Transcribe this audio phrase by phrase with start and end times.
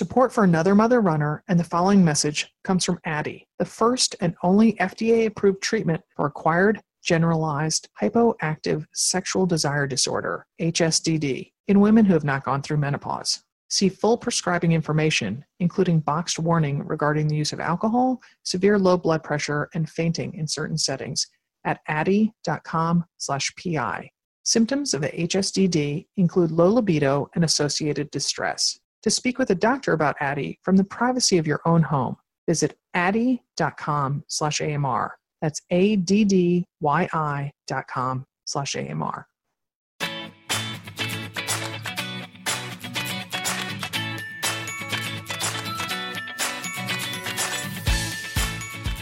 [0.00, 4.34] Support for Another Mother Runner and the following message comes from Addyi, the first and
[4.42, 12.14] only FDA approved treatment for acquired generalized hypoactive sexual desire disorder, HSDD, in women who
[12.14, 13.42] have not gone through menopause.
[13.68, 19.22] See full prescribing information, including boxed warning regarding the use of alcohol, severe low blood
[19.22, 21.26] pressure, and fainting in certain settings
[21.64, 24.10] at addyi.com/pi.
[24.44, 28.79] Symptoms of the HSDD include low libido and associated distress.
[29.04, 32.76] To speak with a doctor about Addyi from the privacy of your own home, visit
[32.94, 35.16] addyi.com slash AMR.
[35.40, 39.26] That's a d d y i dot com slash amr.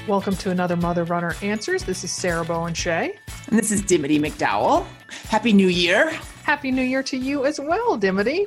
[0.06, 1.82] Welcome to another Mother Runner Answers.
[1.82, 3.18] This is Sarah Bowen Shea.
[3.48, 4.86] And this is Dimity McDowell.
[5.28, 6.10] Happy New Year.
[6.44, 8.46] Happy New Year to you as well, Dimity.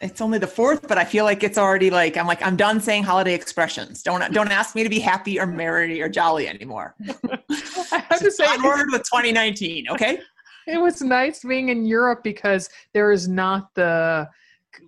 [0.00, 2.80] It's only the fourth, but I feel like it's already like I'm like I'm done
[2.80, 4.02] saying holiday expressions.
[4.02, 6.94] Don't don't ask me to be happy or merry or jolly anymore.
[7.90, 9.86] I have to say, onward with 2019.
[9.90, 10.20] Okay.
[10.70, 14.28] It was nice being in Europe because there is not the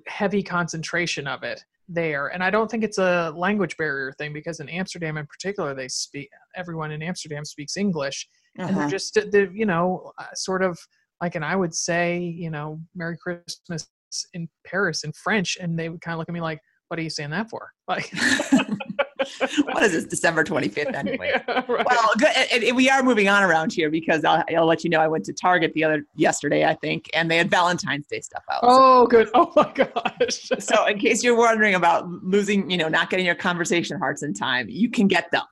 [0.07, 4.61] heavy concentration of it there, and I don't think it's a language barrier thing because
[4.61, 6.29] in Amsterdam, in particular, they speak.
[6.55, 8.69] Everyone in Amsterdam speaks English, uh-huh.
[8.69, 8.91] and they're uh-huh.
[8.91, 10.79] just they're, you know uh, sort of
[11.23, 13.89] like, and I would say you know Merry Christmas
[14.35, 17.03] in Paris in French, and they would kind of look at me like, "What are
[17.03, 18.13] you saying that for?" Like,
[19.65, 21.33] what is this December 25th anyway?
[21.51, 21.87] Yeah, right.
[21.89, 22.31] Well, good.
[22.53, 25.09] And, and we are moving on around here because I'll, I'll, let you know I
[25.09, 28.61] went to Target the other yesterday, I think, and they had Valentine's Day stuff out.
[28.63, 29.07] Oh, so.
[29.07, 29.31] good.
[29.35, 30.51] Oh my gosh.
[30.59, 34.35] so, in case you're wondering about losing, you know, not getting your conversation hearts in
[34.35, 35.43] time, you can get them.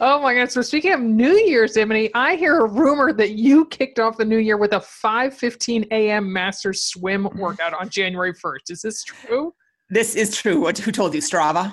[0.00, 0.50] oh my god!
[0.50, 4.24] So speaking of New Year's, Dimity, I hear a rumor that you kicked off the
[4.24, 6.32] new year with a 5:15 a.m.
[6.32, 7.38] master swim mm-hmm.
[7.38, 8.70] workout on January 1st.
[8.70, 9.54] Is this true?
[9.88, 10.60] This is true.
[10.60, 11.72] What, who told you, Strava?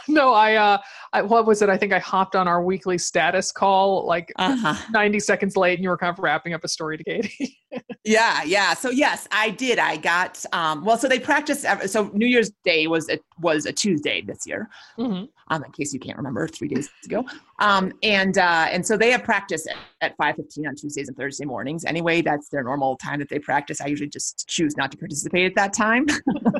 [0.08, 0.78] no, I, uh,
[1.12, 1.68] I, what was it?
[1.68, 4.74] I think I hopped on our weekly status call like uh-huh.
[4.90, 7.58] 90 seconds late and you were kind of wrapping up a story to Katie.
[8.04, 8.74] yeah, yeah.
[8.74, 9.78] So yes, I did.
[9.78, 13.72] I got, um, well, so they practiced, so New Year's Day was a, was a
[13.72, 14.68] Tuesday this year.
[14.98, 15.24] Mm-hmm.
[15.50, 17.24] Um, in case you can't remember, three days ago.
[17.58, 21.46] Um, and, uh, and so they have practice at, at 5.15 on Tuesdays and Thursday
[21.46, 21.86] mornings.
[21.86, 23.80] Anyway, that's their normal time that they practice.
[23.80, 26.06] I usually just choose not to participate at that time.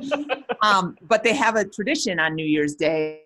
[0.62, 3.20] um, but they have a tradition on New Year's Day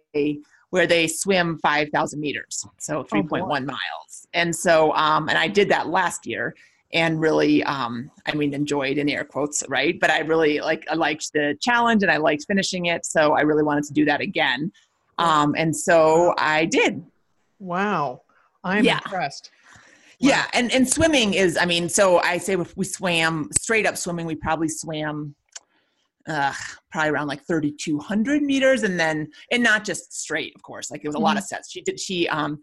[0.73, 4.27] where they swim 5,000 meters, so 3.1 oh, miles.
[4.33, 6.55] And so, um, and I did that last year
[6.95, 10.01] and really, um, I mean, enjoyed in air quotes, right?
[10.01, 13.05] But I really like, I liked the challenge and I liked finishing it.
[13.05, 14.73] So I really wanted to do that again.
[15.19, 17.05] Um, and so I did.
[17.59, 18.23] Wow.
[18.65, 19.01] I'm yeah.
[19.05, 19.51] impressed.
[20.23, 20.31] Wow.
[20.31, 20.47] Yeah.
[20.55, 24.25] And, and swimming is, I mean, so I say if we swam straight up swimming,
[24.25, 25.35] we probably swam
[26.29, 26.53] uh,
[26.91, 28.83] probably around like 3,200 meters.
[28.83, 31.25] And then, and not just straight, of course, like it was a mm-hmm.
[31.25, 31.71] lot of sets.
[31.71, 32.61] She did, she, um,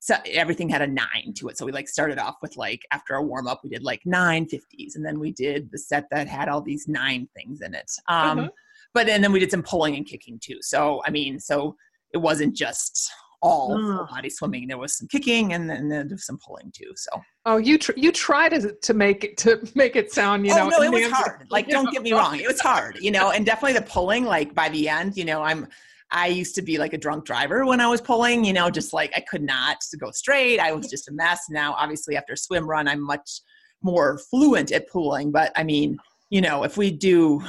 [0.00, 1.56] so everything had a nine to it.
[1.56, 4.46] So we like started off with like, after a warm up, we did like nine
[4.46, 4.96] fifties.
[4.96, 7.90] And then we did the set that had all these nine things in it.
[8.08, 8.46] Um, mm-hmm.
[8.94, 10.58] but and then we did some pulling and kicking too.
[10.60, 11.76] So, I mean, so
[12.12, 13.12] it wasn't just
[13.42, 14.08] all mm.
[14.08, 14.68] body swimming.
[14.68, 16.92] There was some kicking and then there was some pulling too.
[16.94, 17.10] So
[17.44, 20.56] oh, you tr- you tried to to make it to make it sound you oh,
[20.56, 21.46] know no, it was hard.
[21.50, 22.98] Like don't get me wrong, it was hard.
[23.00, 24.24] You know, and definitely the pulling.
[24.24, 25.66] Like by the end, you know, I'm
[26.10, 28.44] I used to be like a drunk driver when I was pulling.
[28.44, 30.60] You know, just like I could not go straight.
[30.60, 31.46] I was just a mess.
[31.50, 33.40] Now, obviously, after a swim run, I'm much
[33.82, 35.32] more fluent at pulling.
[35.32, 35.98] But I mean,
[36.30, 37.42] you know, if we do,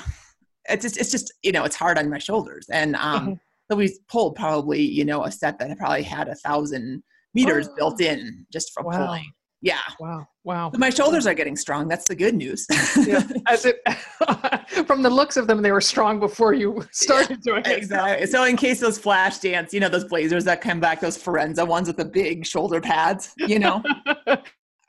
[0.67, 2.95] it's just it's just you know, it's hard on my shoulders and.
[2.95, 3.33] um mm-hmm
[3.73, 7.01] so we pulled probably, you know, a set that probably had a thousand
[7.33, 7.75] meters oh.
[7.75, 9.05] built in just from wow.
[9.05, 9.31] pulling.
[9.63, 9.79] Yeah.
[9.99, 10.27] Wow.
[10.43, 10.69] Wow.
[10.69, 11.87] But my shoulders are getting strong.
[11.87, 12.67] That's the good news.
[13.07, 13.23] yeah.
[13.47, 13.81] As it,
[14.85, 17.77] from the looks of them, they were strong before you started yeah, doing it.
[17.77, 18.27] Exactly.
[18.27, 21.65] So in case those flash dance, you know, those blazers that come back, those Forenza
[21.65, 23.81] ones with the big shoulder pads, you know,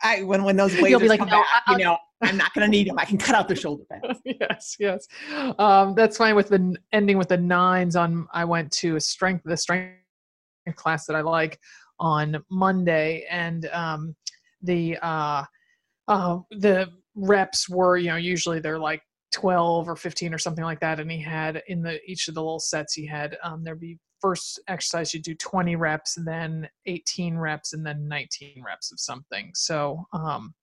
[0.04, 2.64] I when when those You'll be like, come no, back, you know, I'm not going
[2.64, 2.98] to need them.
[2.98, 4.20] I can cut out the shoulder pads.
[4.24, 5.06] yes, yes.
[5.58, 8.28] Um, that's fine with the ending with the nines on.
[8.32, 9.96] I went to a strength the strength
[10.76, 11.58] class that I like
[11.98, 14.14] on Monday, and um,
[14.62, 15.44] the uh,
[16.06, 19.00] uh, the reps were you know usually they're like
[19.32, 22.40] 12 or 15 or something like that and he had in the each of the
[22.40, 27.36] little sets he had um, there'd be first exercise you do 20 reps then 18
[27.36, 30.54] reps and then 19 reps of something so um,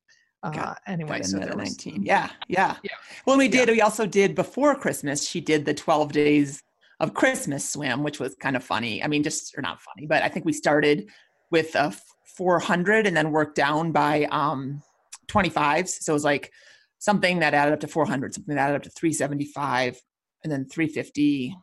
[0.43, 2.01] uh, anyway, so there 19.
[2.01, 2.75] yeah, yeah.
[2.81, 2.95] Yeah.
[3.25, 3.75] When we did, yeah.
[3.75, 6.63] we also did before Christmas, she did the 12 days
[6.99, 9.03] of Christmas swim, which was kind of funny.
[9.03, 11.09] I mean, just, or not funny, but I think we started
[11.51, 11.95] with a
[12.37, 14.81] 400 and then worked down by um,
[15.29, 15.89] 25s.
[16.01, 16.51] So it was like
[16.97, 20.01] something that added up to 400, something that added up to 375,
[20.43, 21.55] and then 350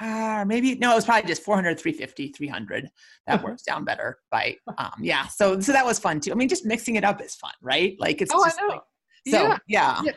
[0.00, 2.90] uh, maybe no, it was probably just 400, 350, 300.
[3.26, 3.44] That uh-huh.
[3.44, 5.26] works down better by um yeah.
[5.26, 6.32] So so that was fun too.
[6.32, 7.96] I mean, just mixing it up is fun, right?
[7.98, 8.58] Like it's oh, just.
[8.68, 8.80] Like,
[9.26, 9.58] so yeah.
[9.66, 10.00] yeah.
[10.04, 10.12] yeah.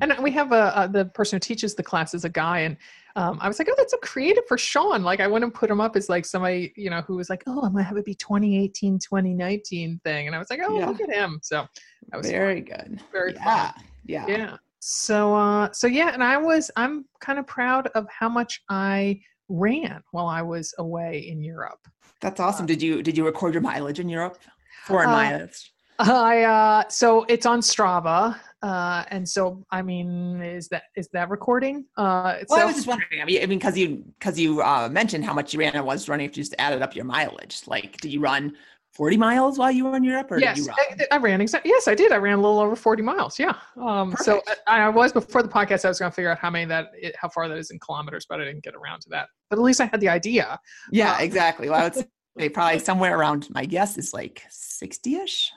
[0.00, 2.76] And we have a, a, the person who teaches the class is a guy, and
[3.16, 5.02] um, I was like, oh, that's so creative for Sean.
[5.02, 7.60] Like, I wouldn't put him up as like somebody, you know, who was like, oh,
[7.62, 10.86] I'm gonna have it be 2018, 2019 thing, and I was like, oh, yeah.
[10.86, 11.40] look at him.
[11.42, 11.66] So
[12.08, 12.64] that was very fun.
[12.64, 13.02] good.
[13.10, 13.72] Very yeah.
[13.72, 13.84] fun.
[14.04, 14.26] Yeah.
[14.28, 18.62] Yeah so uh so yeah and i was i'm kind of proud of how much
[18.70, 19.18] i
[19.48, 21.80] ran while i was away in europe.
[22.20, 22.64] That's awesome.
[22.64, 24.38] Uh, did you did you record your mileage in europe?
[24.84, 30.68] Foreign uh, mileage i uh so it's on strava uh and so i mean is
[30.68, 31.84] that is that recording?
[31.96, 34.62] Uh well, so, i was just wondering i mean i mean because you because you
[34.62, 37.04] uh mentioned how much you ran i was running if you just added up your
[37.04, 38.54] mileage like did you run
[39.00, 40.30] 40 miles while you were in Europe?
[40.30, 41.70] Or yes, I, I, ran exactly.
[41.70, 42.12] Yes, I did.
[42.12, 43.38] I ran a little over 40 miles.
[43.38, 43.54] Yeah.
[43.80, 45.86] Um, so I, I, was before the podcast.
[45.86, 47.78] I was going to figure out how many that, it, how far that is in
[47.78, 49.28] kilometers, but I didn't get around to that.
[49.48, 50.60] But at least I had the idea.
[50.92, 51.70] Yeah, um, exactly.
[51.70, 52.02] Well, it's
[52.52, 53.48] probably somewhere around.
[53.48, 55.50] My guess is like 60 ish,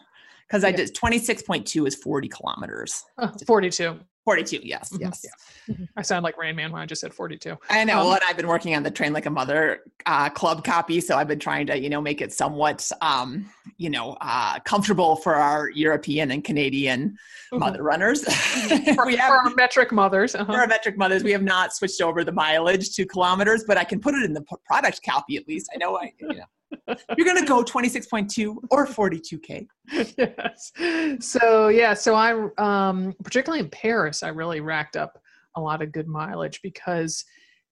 [0.48, 3.04] because I did 26.2 is 40 kilometers.
[3.18, 4.00] Uh, 42.
[4.26, 5.04] 42 yes mm-hmm.
[5.04, 5.74] yes yeah.
[5.74, 5.84] Mm-hmm.
[5.98, 8.22] i sound like rain man when i just said 42 i know um, well, and
[8.28, 11.40] i've been working on the train like a mother uh, club copy so i've been
[11.40, 16.32] trying to you know make it somewhat um, you know uh, comfortable for our european
[16.32, 17.60] and canadian mm-hmm.
[17.60, 18.94] mother runners mm-hmm.
[18.96, 20.52] for, we have, for our metric mothers uh-huh.
[20.52, 23.84] for our metric mothers we have not switched over the mileage to kilometers but i
[23.84, 26.46] can put it in the product copy at least i know i you know
[26.88, 29.68] you're going to go 26.2 or 42k
[30.18, 30.72] yes.
[31.20, 35.20] So yeah so i um particularly in paris i really racked up
[35.56, 37.24] a lot of good mileage because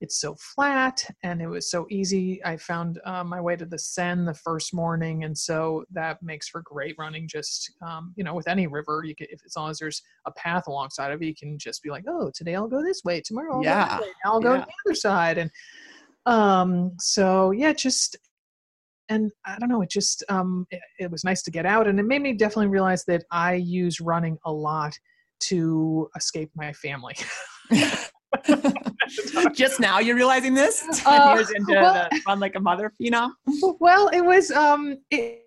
[0.01, 2.43] it's so flat and it was so easy.
[2.43, 6.49] I found uh, my way to the seine the first morning and so that makes
[6.49, 9.69] for great running just um, you know with any river you can if as long
[9.69, 12.67] as there's a path alongside of it you can just be like oh today i'll
[12.67, 13.99] go this way tomorrow I'll yeah.
[13.99, 15.51] go i'll go to the other side and
[16.25, 18.17] um so yeah just
[19.11, 21.99] and I don't know, it just um, it, it, was nice to get out, and
[21.99, 24.97] it made me definitely realize that I use running a lot
[25.41, 27.15] to escape my family.
[29.53, 33.11] just now you're realizing this uh, years into well, the run like a mother you
[33.11, 33.29] know
[33.81, 35.43] well it was um it,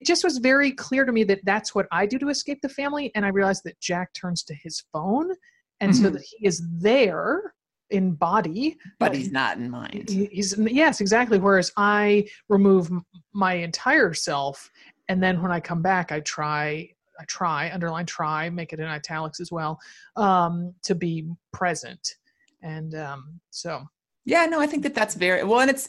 [0.00, 2.68] it just was very clear to me that that's what i do to escape the
[2.68, 5.30] family and i realized that jack turns to his phone
[5.78, 6.02] and mm-hmm.
[6.02, 7.54] so that he is there
[7.90, 10.08] in body but he's not in mind.
[10.08, 12.90] he's yes exactly whereas i remove
[13.32, 14.70] my entire self
[15.08, 16.88] and then when i come back i try
[17.20, 19.78] i try underline try make it in italics as well
[20.16, 22.16] um, to be present.
[22.62, 23.84] And um, so.
[24.24, 25.88] Yeah no i think that that's very well and it's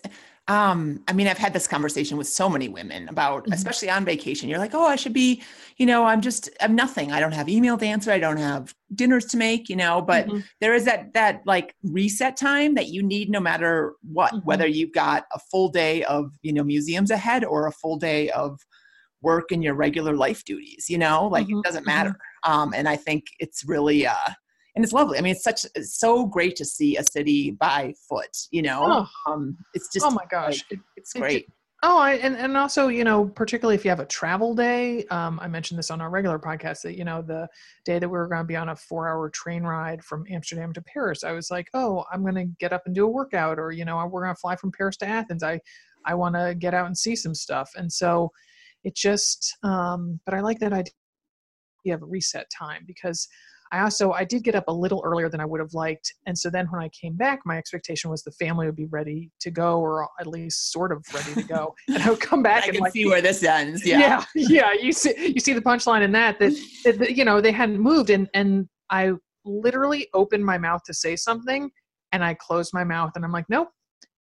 [0.50, 3.54] um i mean i've had this conversation with so many women about mm-hmm.
[3.54, 5.42] especially on vacation you're like oh i should be
[5.78, 8.74] you know i'm just i'm nothing i don't have email to answer i don't have
[8.96, 10.40] dinners to make you know but mm-hmm.
[10.62, 14.46] there is that that like reset time that you need no matter what mm-hmm.
[14.46, 18.30] whether you've got a full day of you know museums ahead or a full day
[18.32, 18.60] of
[19.22, 21.62] work and your regular life duties you know like it mm-hmm.
[21.62, 22.52] doesn't matter mm-hmm.
[22.52, 24.30] um and i think it's really uh
[24.78, 25.18] and it's lovely.
[25.18, 28.38] I mean, it's such it's so great to see a city by foot.
[28.52, 29.32] You know, oh.
[29.32, 31.46] um, it's just oh my gosh, like, it's great.
[31.46, 35.04] It, oh, I, and and also you know, particularly if you have a travel day.
[35.08, 37.48] Um, I mentioned this on our regular podcast that you know the
[37.86, 40.82] day that we were going to be on a four-hour train ride from Amsterdam to
[40.84, 43.72] Paris, I was like, oh, I'm going to get up and do a workout, or
[43.72, 45.42] you know, we're going to fly from Paris to Athens.
[45.42, 45.60] I
[46.06, 48.30] I want to get out and see some stuff, and so
[48.84, 49.58] it just.
[49.64, 53.28] Um, but I like that idea of a reset time because
[53.72, 56.38] I also I did get up a little earlier than I would have liked, and
[56.38, 59.52] so then when I came back, my expectation was the family would be ready to
[59.52, 62.68] go, or at least sort of ready to go, and I would come back I
[62.68, 63.86] and can like, see where this ends.
[63.86, 64.74] Yeah, yeah, yeah.
[64.74, 66.54] You see, you see the punchline in that that,
[66.86, 69.12] that, that you know they hadn't moved, and and I
[69.46, 71.70] literally opened my mouth to say something,
[72.12, 73.70] and I closed my mouth, and I'm like, nope,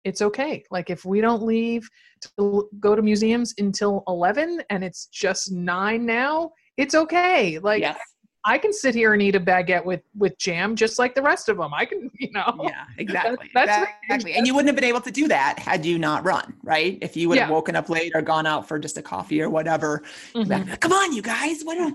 [0.06, 0.62] it's okay.
[0.70, 1.88] Like if we don't leave
[2.38, 7.58] to go to museums until 11 and it's just 9 now, it's okay.
[7.58, 7.98] Like yes.
[8.46, 11.48] I can sit here and eat a baguette with with jam just like the rest
[11.48, 11.74] of them.
[11.74, 12.56] I can, you know.
[12.62, 13.50] Yeah, exactly.
[13.52, 14.34] that's, exactly.
[14.34, 16.96] And you wouldn't have been able to do that had you not run, right?
[17.02, 17.54] If you would have yeah.
[17.54, 20.04] woken up late or gone out for just a coffee or whatever.
[20.32, 20.74] Mm-hmm.
[20.74, 21.92] Come on, you guys, what are,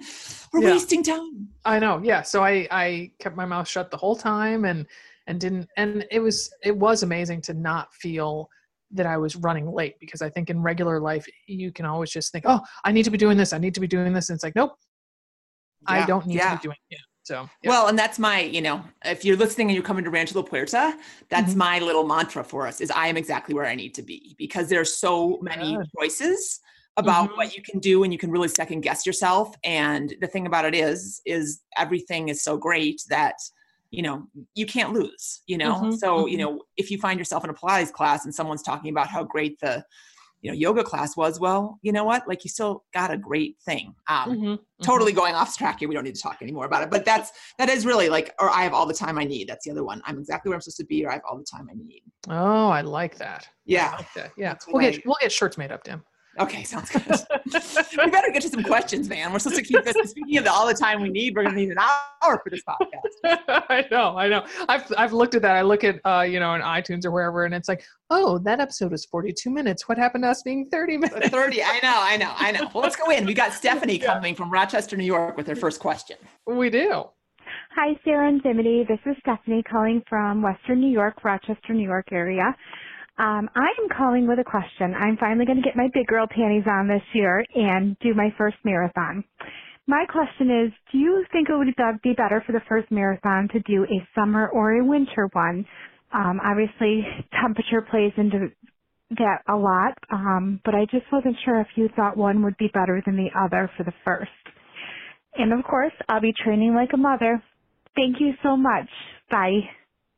[0.52, 0.72] we're yeah.
[0.72, 1.48] wasting time.
[1.64, 2.02] I know.
[2.04, 2.22] Yeah.
[2.22, 4.86] So I I kept my mouth shut the whole time and
[5.28, 8.50] and didn't and it was it was amazing to not feel
[8.94, 12.34] that I was running late because I think in regular life you can always just
[12.34, 14.36] think, oh, I need to be doing this, I need to be doing this, and
[14.36, 14.74] it's like, nope,
[15.88, 16.52] I don't need yeah.
[16.52, 17.00] to be doing it.
[17.24, 17.70] So yeah.
[17.70, 20.46] well, and that's my, you know, if you're listening and you're coming to Rancho La
[20.46, 20.98] Puerta,
[21.30, 21.60] that's mm-hmm.
[21.60, 24.70] my little mantra for us: is I am exactly where I need to be because
[24.70, 25.88] there's so many Good.
[25.98, 26.60] choices
[26.98, 27.38] about mm-hmm.
[27.38, 29.54] what you can do and you can really second guess yourself.
[29.64, 33.36] And the thing about it is, is everything is so great that
[33.92, 36.42] you know you can't lose you know Mhm, so you mhm.
[36.42, 39.60] know if you find yourself in a pilates class and someone's talking about how great
[39.60, 39.84] the
[40.42, 43.58] you know yoga class was well you know what like you still got a great
[43.64, 44.60] thing um Mhm, mhm.
[44.84, 47.32] totally going off track here we don't need to talk anymore about it but that's
[47.60, 49.84] that is really like or i have all the time i need that's the other
[49.84, 51.74] one i'm exactly where i'm supposed to be or i have all the time i
[51.76, 53.48] need Oh, I like that.
[53.48, 54.32] I yeah like that.
[54.38, 54.56] Yeah.
[54.68, 56.04] We'll what get I- we'll get shirts made up, Dim.
[56.40, 57.04] Okay sounds good
[57.98, 60.52] we better get to some questions man we're supposed to keep this speaking of the,
[60.52, 63.02] all the time we need we're gonna need an hour for this podcast
[63.70, 64.46] I know, I know.
[64.68, 65.56] I've I've looked at that.
[65.56, 68.60] I look at uh, you know, in iTunes or wherever, and it's like, oh, that
[68.60, 69.88] episode was 42 minutes.
[69.88, 71.30] What happened to us being 30 minutes?
[71.30, 74.14] 30 i know i know i know well let's go in we got stephanie Yeah.
[74.16, 77.06] coming from rochester new york with her first question We do.
[77.76, 78.86] Hi, Sarah and Dimity.
[78.88, 82.56] This is Stephanie calling from Western New York, Rochester, New York area.
[83.20, 84.96] Um, I am calling with a question.
[84.96, 88.34] I'm finally going to get my big girl panties on this year and do my
[88.38, 89.24] first marathon.
[89.88, 91.68] My question is, do you think it would
[92.04, 95.66] be better for the first marathon to do a summer or a winter one?
[96.14, 97.06] Um, obviously,
[97.42, 98.50] temperature plays into
[99.12, 102.70] that a lot, um, but I just wasn't sure if you thought one would be
[102.74, 104.32] better than the other for the first.
[105.38, 107.44] And of course, I'll be training like a mother.
[107.96, 108.90] Thank you so much.
[109.32, 109.62] Bye.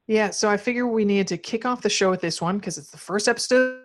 [0.08, 2.78] Yeah, so I figure we needed to kick off the show with this one because
[2.78, 3.78] it's the first episode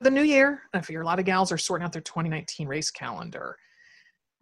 [0.00, 0.62] of the new year.
[0.72, 3.56] I figure a lot of gals are sorting out their 2019 race calendar.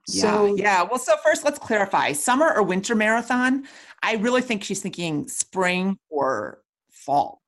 [0.08, 0.82] So yeah, yeah.
[0.82, 3.66] Well, so first, let's clarify: summer or winter marathon.
[4.02, 7.42] I really think she's thinking spring or fall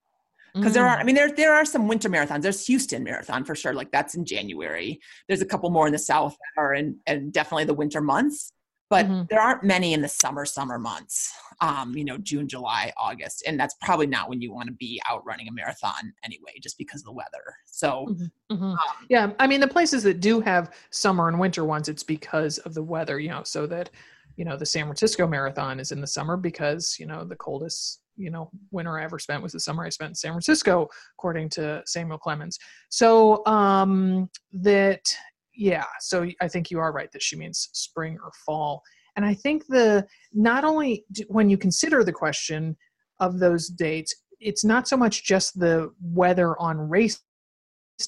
[0.55, 0.91] because there Mm.
[0.91, 0.99] are.
[0.99, 2.43] I mean, there there are some winter marathons.
[2.43, 3.75] There's Houston Marathon for sure.
[3.75, 4.99] Like that's in January.
[5.29, 8.53] There's a couple more in the south that are in, and definitely the winter months.
[8.91, 9.29] But Mhm.
[9.29, 11.33] there aren't many in the summer summer months.
[11.61, 15.01] Um, you know, June, July, August, and that's probably not when you want to be
[15.11, 17.43] out running a marathon anyway, just because of the weather.
[17.67, 18.07] So.
[18.09, 18.73] Mhm, mhm.
[18.73, 18.79] Um,
[19.09, 22.75] Yeah, I mean the places that do have summer and winter ones, it's because of
[22.75, 23.91] the weather, you know, so that
[24.37, 28.03] you know the San Francisco Marathon is in the summer because you know the coldest
[28.17, 31.49] you know winter I ever spent was the summer I spent in San Francisco, according
[31.51, 32.59] to Samuel Clemens.
[32.89, 35.13] So um, that
[35.59, 38.83] yeah, so I think you are right that she means spring or fall,
[39.17, 42.77] and I think the not only d- when you consider the question
[43.19, 47.21] of those dates, it's not so much just the weather on race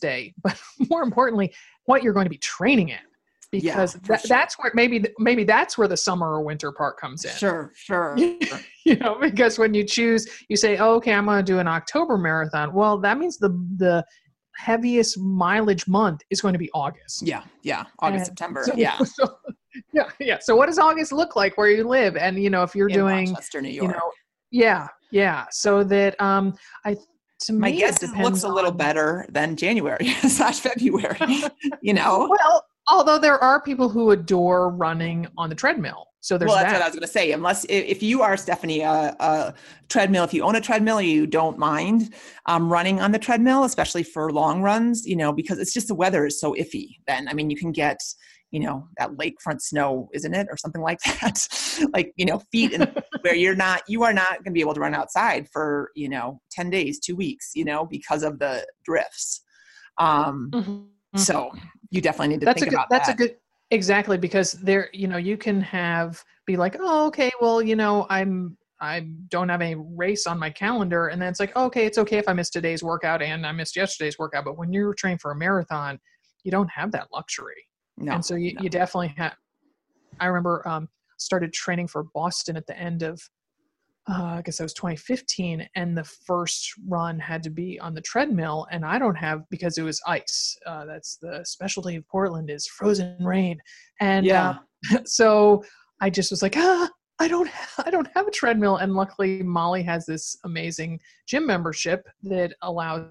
[0.00, 1.52] day, but more importantly,
[1.86, 2.98] what you're going to be training in,
[3.50, 4.28] because for that, sure.
[4.28, 7.32] that's where maybe maybe that's where the summer or winter part comes in.
[7.32, 8.16] Sure, sure.
[8.86, 11.66] you know, because when you choose, you say, oh, "Okay, I'm going to do an
[11.66, 14.04] October marathon." Well, that means the the
[14.64, 17.22] heaviest mileage month is going to be August.
[17.22, 17.84] Yeah, yeah.
[18.00, 18.64] August, And September.
[18.64, 18.98] so- yeah.
[19.04, 19.36] so-
[19.92, 20.38] yeah, yeah.
[20.40, 22.16] So, what does August look like where you live?
[22.16, 23.92] And you know, if you're in doing, Rochester, New you York.
[23.96, 24.10] know,
[24.50, 25.46] yeah, yeah.
[25.52, 26.96] So that um, I
[27.44, 31.16] to My me, it guess is it looks a little better than January slash February.
[31.82, 36.48] you know, Well, although there are people who adore running on the treadmill, so there's
[36.50, 36.78] well, that's that.
[36.78, 37.32] what I was going to say.
[37.32, 39.54] Unless if you are Stephanie, a, a
[39.88, 42.14] treadmill, if you own a treadmill, you don't mind
[42.46, 45.06] um, running on the treadmill, especially for long runs.
[45.06, 46.96] You know, because it's just the weather is so iffy.
[47.06, 47.98] Then I mean, you can get
[48.50, 51.46] you know that lakefront snow, isn't it, or something like that?
[51.94, 52.82] like you know, feet in
[53.22, 56.08] where you're not, you are not going to be able to run outside for you
[56.10, 57.52] know ten days, two weeks.
[57.54, 59.42] You know, because of the drifts.
[59.96, 60.86] Um, Mhm.
[61.16, 61.50] So
[61.90, 62.76] you definitely need to That's a think good.
[62.76, 63.14] about That's that.
[63.14, 63.36] a good.
[63.72, 68.06] Exactly, because there, you know, you can have be like, oh, okay, well, you know,
[68.10, 71.98] I'm I don't have a race on my calendar, and then it's like, okay, it's
[71.98, 75.18] okay if I miss today's workout and I missed yesterday's workout, but when you're training
[75.18, 76.00] for a marathon,
[76.42, 77.66] you don't have that luxury.
[77.96, 78.62] no, and so you, no.
[78.62, 79.34] you definitely have
[80.18, 83.20] i remember um, started training for boston at the end of
[84.10, 88.00] uh, i guess that was 2015 and the first run had to be on the
[88.00, 92.50] treadmill and i don't have because it was ice uh, that's the specialty of portland
[92.50, 93.58] is frozen rain
[94.00, 94.56] and yeah,
[94.92, 95.62] uh, so
[96.00, 96.88] i just was like ah
[97.22, 97.50] I don't,
[97.84, 100.98] I don't have a treadmill, and luckily Molly has this amazing
[101.28, 103.02] gym membership that allows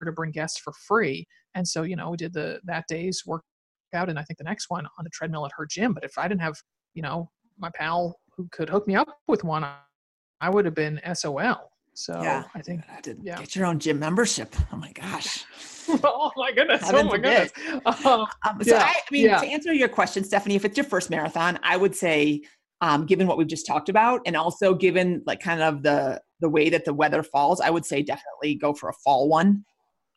[0.00, 1.26] her to bring guests for free.
[1.54, 4.70] And so, you know, we did the that day's workout, and I think the next
[4.70, 5.92] one on the treadmill at her gym.
[5.92, 6.56] But if I didn't have,
[6.94, 9.64] you know, my pal who could hook me up with one,
[10.40, 11.70] I would have been SOL.
[11.94, 12.44] So Yeah.
[12.54, 13.38] I think, I did yeah.
[13.38, 14.54] get your own gym membership.
[14.72, 15.44] Oh my gosh.
[16.04, 17.52] oh my goodness, oh my forbid.
[17.54, 18.06] goodness.
[18.06, 19.38] Um, Um, so Yeah, I, I mean, yeah.
[19.38, 22.42] to answer your question, Stephanie, if it's your first marathon, I would say,
[22.80, 26.48] um, given what we've just talked about, and also given like kind of the the
[26.48, 29.64] way that the weather falls, I would say definitely go for a fall one.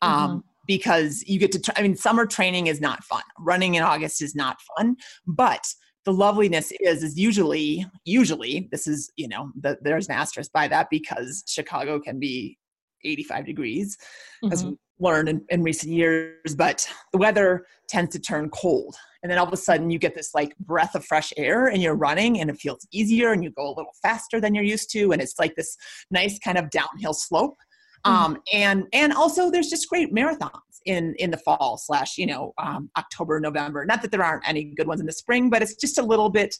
[0.02, 3.22] Um, because you get to try, I mean, summer training is not fun.
[3.38, 4.96] Running in August is not fun,
[5.26, 5.64] but
[6.06, 10.68] the loveliness is is usually usually this is you know the, there's an asterisk by
[10.68, 12.56] that because Chicago can be
[13.04, 13.96] 85 degrees,
[14.42, 14.52] mm-hmm.
[14.52, 16.54] as we learned in, in recent years.
[16.56, 18.96] But the weather tends to turn cold.
[19.22, 21.82] And then all of a sudden, you get this like breath of fresh air and
[21.82, 24.90] you're running and it feels easier and you go a little faster than you're used
[24.92, 25.12] to.
[25.12, 25.76] And it's like this
[26.10, 27.56] nice kind of downhill slope.
[28.04, 28.16] Mm-hmm.
[28.16, 32.54] Um, and and also there's just great marathons in in the fall slash you know
[32.58, 33.84] um, October November.
[33.84, 36.30] Not that there aren't any good ones in the spring, but it's just a little
[36.30, 36.56] bit.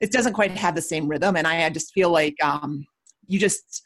[0.00, 2.84] It doesn't quite have the same rhythm, and I, I just feel like um,
[3.26, 3.82] you just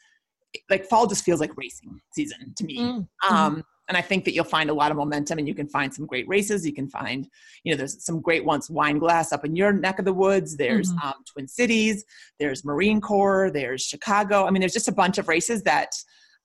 [0.69, 2.79] like fall just feels like racing season to me.
[2.79, 3.33] Mm-hmm.
[3.33, 5.93] Um, and I think that you'll find a lot of momentum, and you can find
[5.93, 6.65] some great races.
[6.65, 7.27] You can find,
[7.63, 8.69] you know, there's some great ones.
[8.69, 10.57] Wineglass up in your neck of the woods.
[10.57, 11.07] There's mm-hmm.
[11.07, 12.03] um, Twin Cities.
[12.37, 13.49] There's Marine Corps.
[13.49, 14.45] There's Chicago.
[14.45, 15.91] I mean, there's just a bunch of races that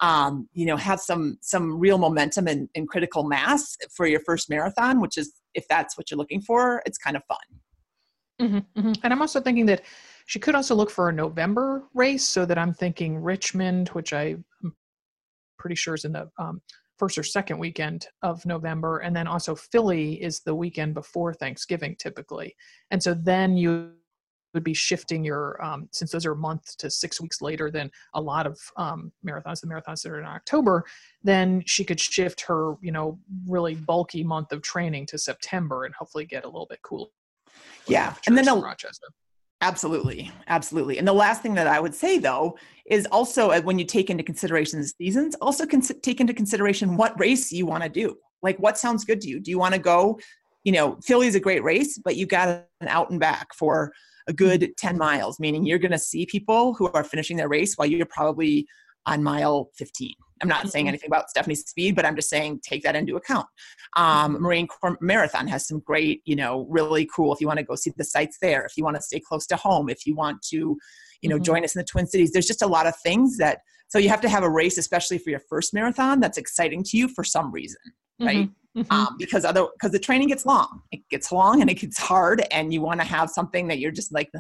[0.03, 4.51] um, you know have some some real momentum and, and critical mass for your first
[4.51, 7.39] marathon which is if that's what you're looking for it's kind of fun
[8.41, 8.93] mm-hmm, mm-hmm.
[9.03, 9.83] and i'm also thinking that
[10.27, 14.45] she could also look for a november race so that i'm thinking richmond which i'm
[15.59, 16.61] pretty sure is in the um,
[16.99, 21.95] first or second weekend of november and then also philly is the weekend before thanksgiving
[21.97, 22.55] typically
[22.91, 23.93] and so then you
[24.55, 27.91] would be shifting your um, since those are a month to six weeks later than
[28.15, 30.85] a lot of um, marathons the marathons that are in october
[31.23, 35.95] then she could shift her you know really bulky month of training to september and
[35.95, 37.09] hopefully get a little bit cooler
[37.87, 39.07] yeah and then rochester.
[39.61, 42.57] Absolutely absolutely and the last thing that i would say though
[42.87, 46.97] is also uh, when you take into consideration the seasons also cons- take into consideration
[46.97, 48.17] what race you want to do.
[48.43, 49.39] Like what sounds good to you?
[49.39, 50.19] Do you want to go
[50.65, 52.49] you know philly's a great race but you got
[52.81, 53.93] an out and back for
[54.29, 57.75] a good 10 miles, meaning you're going to see people who are finishing their race
[57.75, 58.67] while you're probably
[59.07, 60.15] on mile 15.
[60.41, 60.89] I'm not saying mm-hmm.
[60.89, 63.47] anything about Stephanie's speed, but I'm just saying take that into account.
[63.97, 64.43] Um, mm-hmm.
[64.43, 67.33] Marine Corps Marathon has some great, you know, really cool.
[67.33, 69.47] If you want to go see the sites there, if you want to stay close
[69.49, 70.77] to home, if you want to,
[71.21, 71.45] you know, mm-hmm.
[71.45, 73.59] join us in the Twin Cities, there's just a lot of things that.
[73.89, 76.97] So you have to have a race, especially for your first marathon, that's exciting to
[76.97, 77.81] you for some reason,
[78.19, 78.37] right?
[78.47, 78.93] Mm-hmm mm-hmm.
[78.93, 82.45] um, because other because the training gets long it gets long and it gets hard
[82.51, 84.31] and you want to have something that you're just like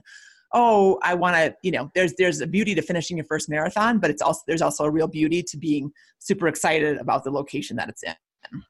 [0.52, 3.98] oh i want to you know there's there's a beauty to finishing your first marathon
[3.98, 7.76] but it's also there's also a real beauty to being super excited about the location
[7.76, 8.14] that it's in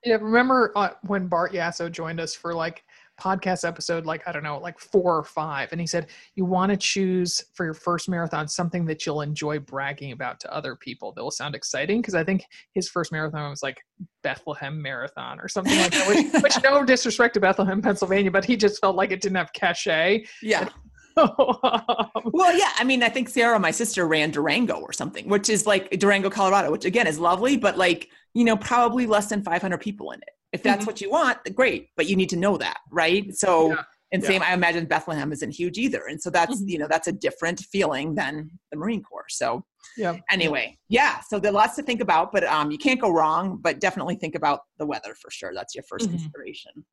[0.04, 2.84] yeah remember uh, when bart yasso joined us for like
[3.22, 6.70] podcast episode like i don't know like four or five and he said you want
[6.70, 11.12] to choose for your first marathon something that you'll enjoy bragging about to other people
[11.12, 13.80] that will sound exciting because i think his first marathon was like
[14.24, 18.56] bethlehem marathon or something like that which, which no disrespect to bethlehem pennsylvania but he
[18.56, 20.72] just felt like it didn't have cachet yeah um
[21.16, 22.70] well, yeah.
[22.78, 26.30] I mean, I think Sarah, my sister, ran Durango or something, which is like Durango,
[26.30, 30.20] Colorado, which again is lovely, but like, you know, probably less than 500 people in
[30.22, 30.30] it.
[30.52, 30.86] If that's mm-hmm.
[30.86, 33.34] what you want, great, but you need to know that, right?
[33.34, 33.82] So, yeah.
[34.12, 34.48] and same, yeah.
[34.50, 36.68] I imagine Bethlehem isn't huge either, and so that's mm-hmm.
[36.68, 39.24] you know that's a different feeling than the Marine Corps.
[39.28, 39.64] So,
[39.96, 40.16] yeah.
[40.30, 41.20] Anyway, yeah.
[41.26, 43.58] So there are lots to think about, but um, you can't go wrong.
[43.62, 45.52] But definitely think about the weather for sure.
[45.54, 46.10] That's your 1st mm-hmm.
[46.10, 46.84] consideration.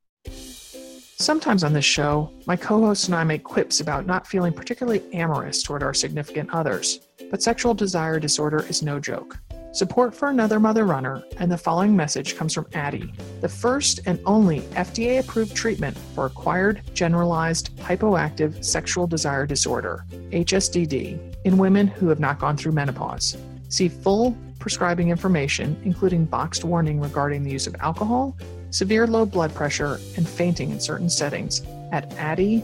[1.20, 5.02] Sometimes on this show, my co hosts and I make quips about not feeling particularly
[5.12, 9.38] amorous toward our significant others, but sexual desire disorder is no joke.
[9.72, 14.18] Support for another mother runner, and the following message comes from Addyi, the first and
[14.26, 22.08] only FDA approved treatment for acquired generalized hypoactive sexual desire disorder, HSDD, in women who
[22.08, 23.36] have not gone through menopause.
[23.68, 28.36] See full prescribing information, including boxed warning regarding the use of alcohol,
[28.70, 32.60] severe low blood pressure, and fainting in certain settings at addyi.com/pi.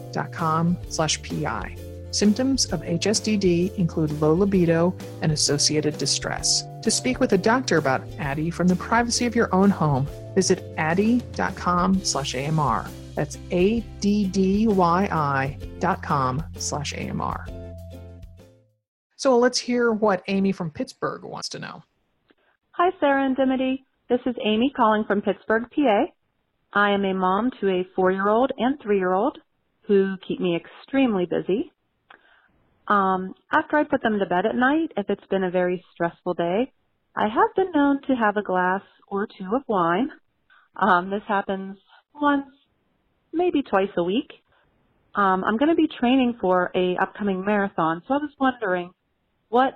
[2.10, 6.64] Symptoms of HSDD include low libido and associated distress.
[6.82, 10.76] To speak with a doctor about Addyi from the privacy of your own home, visit
[10.76, 12.86] addyi.com slash AMR.
[13.14, 17.46] That's A-D-D-Y-I dot com slash AMR.
[19.16, 21.82] So let's hear what Amy from Pittsburgh wants to know.
[22.72, 23.86] Hi, Sarah and Dimity.
[24.10, 26.04] This is Amy calling from Pittsburgh, PA.
[26.74, 29.38] I am a mom to a four-year-old and three-year-old
[29.88, 31.72] who keep me extremely busy.
[32.88, 36.34] Um, after I put them to bed at night, if it's been a very stressful
[36.34, 36.72] day,
[37.16, 40.10] I have been known to have a glass or two of wine.
[40.76, 41.78] Um, this happens
[42.14, 42.46] once,
[43.32, 44.30] maybe twice a week.
[45.14, 48.92] Um, I'm going to be training for a upcoming marathon, so I was wondering
[49.48, 49.74] what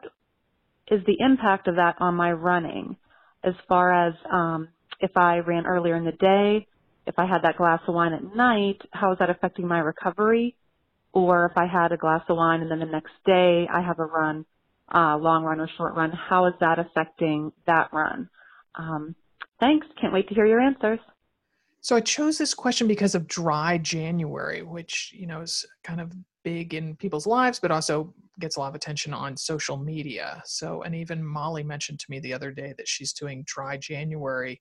[0.90, 2.96] is the impact of that on my running
[3.42, 4.68] as far as um,
[5.00, 6.66] if I ran earlier in the day,
[7.06, 10.56] if I had that glass of wine at night, how is that affecting my recovery?
[11.12, 13.98] Or if I had a glass of wine and then the next day I have
[13.98, 14.44] a run,
[14.94, 18.28] uh, long run or short run, how is that affecting that run?
[18.74, 19.14] Um,
[19.58, 19.86] thanks.
[20.00, 21.00] Can't wait to hear your answers.
[21.80, 26.12] So I chose this question because of dry January, which, you know, is kind of
[26.44, 30.42] big in people's lives, but also gets a lot of attention on social media.
[30.44, 34.60] So, and even Molly mentioned to me the other day that she's doing dry January.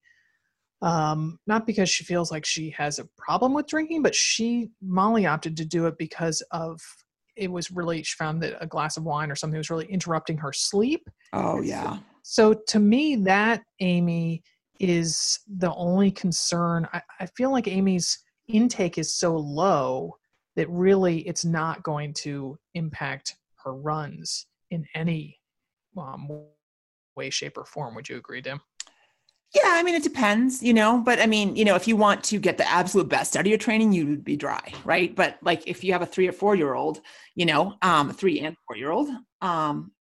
[0.82, 5.26] Um, not because she feels like she has a problem with drinking, but she, Molly
[5.26, 6.80] opted to do it because of
[7.36, 10.38] it was really, she found that a glass of wine or something was really interrupting
[10.38, 11.10] her sleep.
[11.34, 11.98] Oh, yeah.
[12.24, 14.44] So, so to me, that, Amy,
[14.80, 16.88] is the only concern.
[16.94, 20.16] I, I feel like Amy's intake is so low
[20.56, 25.38] that really it's not going to impact her runs in any
[25.98, 26.30] um,
[27.16, 27.96] way, shape, or form.
[27.96, 28.60] Would you agree, Dim?
[29.56, 32.24] Yeah, I mean, it depends, you know, but I mean, you know, if you want
[32.26, 35.16] to get the absolute best out of your training, you would be dry, right?
[35.16, 37.02] But like if you have a three or four year old,
[37.34, 39.10] you know, um, three and four year old,
[39.42, 39.92] um,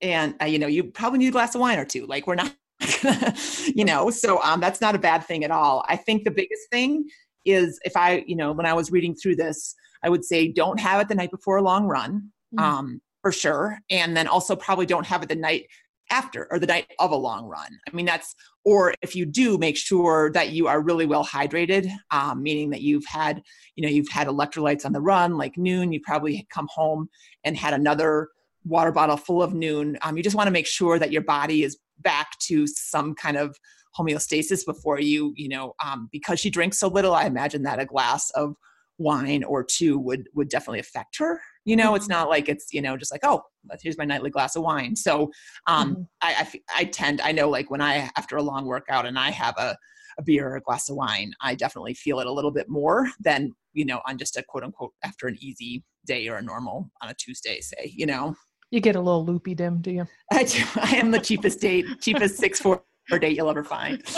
[0.00, 2.06] and uh, you know, you probably need a glass of wine or two.
[2.06, 2.52] Like we're not,
[3.74, 5.84] you know, so um, that's not a bad thing at all.
[5.88, 7.08] I think the biggest thing
[7.44, 10.80] is if I, you know, when I was reading through this, I would say don't
[10.80, 12.58] have it the night before a long run, mm-hmm.
[12.58, 13.78] um, for sure.
[13.90, 15.66] And then also probably don't have it the night
[16.10, 17.78] after or the night of a long run.
[17.86, 21.90] I mean, that's, or if you do, make sure that you are really well hydrated,
[22.10, 23.42] um, meaning that you've had,
[23.76, 27.08] you know, you've had electrolytes on the run, like Nuun, you probably come home
[27.44, 28.28] and had another
[28.64, 29.96] water bottle full of Nuun.
[30.02, 33.36] Um, you just want to make sure that your body is back to some kind
[33.36, 33.56] of
[33.98, 37.86] homeostasis before you, you know, um, because she drinks so little, I imagine that a
[37.86, 38.54] glass of
[38.98, 42.14] wine or two would would definitely affect her you know it's mm-hmm.
[42.14, 43.42] not like it's you know just like oh
[43.82, 44.96] here's my nightly glass of wine.
[44.96, 45.30] So
[45.66, 46.02] um mm-hmm.
[46.22, 49.30] I, I, I tend i know like when i after a long workout and i
[49.30, 49.76] have a
[50.18, 53.08] a beer or a glass of wine i definitely feel it a little bit more
[53.20, 56.90] than you know on just a quote unquote after an easy day or a normal
[57.02, 58.34] on a tuesday say you know?
[58.70, 60.06] You get a little loopy dim do you?
[60.32, 60.62] I do.
[60.76, 64.02] I am the cheapest date cheapest six four date you'll ever find.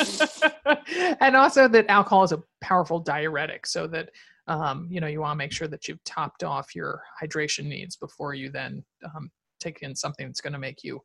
[1.20, 4.10] And also that alcohol is a powerful diuretic so that
[4.50, 7.96] um, you know you want to make sure that you've topped off your hydration needs
[7.96, 11.00] before you then um, take in something that's going to make you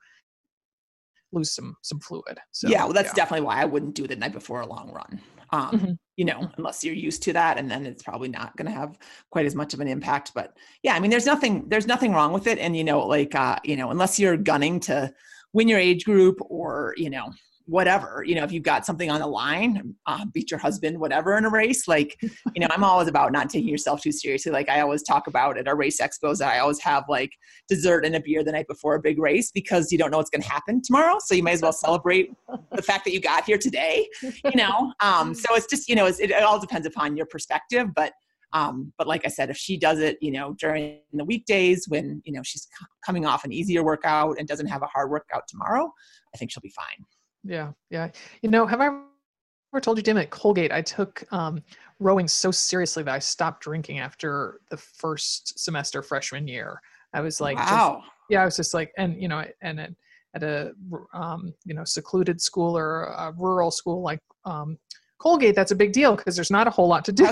[1.32, 3.14] lose some some fluid so yeah well that's yeah.
[3.14, 5.92] definitely why i wouldn't do it the night before a long run um, mm-hmm.
[6.16, 8.98] you know unless you're used to that and then it's probably not going to have
[9.30, 12.34] quite as much of an impact but yeah i mean there's nothing there's nothing wrong
[12.34, 15.12] with it and you know like uh you know unless you're gunning to
[15.54, 17.30] win your age group or you know
[17.68, 21.38] whatever you know if you've got something on the line uh, beat your husband whatever
[21.38, 24.52] in a race like you know i'm always about not taking yourself too seriously.
[24.52, 27.32] Like i always talk about at our race expos that i always have like
[27.68, 30.30] dessert and a beer the night before a big race because you don't know what's
[30.30, 31.18] going to happen tomorrow.
[31.20, 32.32] So you may as well celebrate
[32.72, 34.94] the fact that you got here today you know?
[35.00, 37.88] Um, so it's just you know it, it all depends upon your perspective.
[37.96, 38.14] But
[38.54, 42.22] um, but like I said, if she does it, you know, during the weekdays when,
[42.24, 45.44] you know, she's c- coming off an easier workout and doesn't have a hard workout
[45.50, 45.92] tomorrow,
[46.34, 47.06] I think she'll be fine.
[47.46, 48.10] Yeah, yeah.
[48.42, 51.62] You know, have I ever told you, Dim, at Colgate, I took um,
[52.00, 56.82] rowing so seriously that I stopped drinking after the first semester freshman year.
[57.14, 58.02] I was like, wow.
[58.02, 59.92] Just, yeah, I was just like, and you know, and at,
[60.34, 60.72] at a
[61.14, 64.78] um, you know secluded school or a rural school like um,
[65.18, 67.26] Colgate, that's a big deal because there's not a whole lot to do.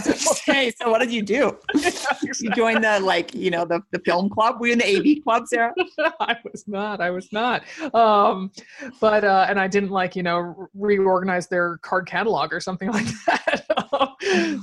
[0.46, 1.58] Hey, so what did you do?
[2.40, 4.60] you joined the like, you know, the, the film club?
[4.60, 5.74] Were you in the AV club, Sarah?
[6.20, 7.02] I was not.
[7.02, 7.64] I was not.
[7.94, 8.52] Um,
[9.02, 13.06] but uh, and I didn't like, you know, reorganize their card catalog or something like
[13.28, 13.66] that.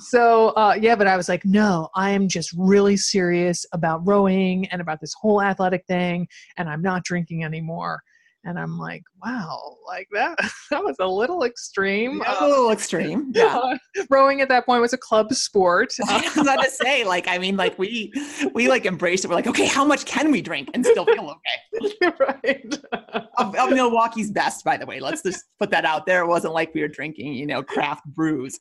[0.01, 4.67] so uh, yeah, but I was like, no, I am just really serious about rowing
[4.69, 8.03] and about this whole athletic thing, and I'm not drinking anymore
[8.45, 10.39] and i'm like wow like that
[10.71, 13.59] that was a little extreme yeah, a little extreme yeah.
[13.59, 13.77] uh,
[14.09, 17.39] rowing at that point was a club sport i was about to say like i
[17.39, 18.13] mean like we
[18.55, 19.29] we like embraced it.
[19.29, 22.11] We're like okay how much can we drink and still feel okay?
[22.19, 22.79] Right.
[23.39, 26.23] Of, of, milwaukee's best by the way let's just put that out there.
[26.23, 28.59] It wasn't like we were drinking you know craft brews.